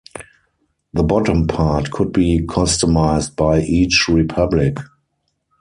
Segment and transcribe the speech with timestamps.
[0.93, 4.79] The bottom part could be customized by each republic.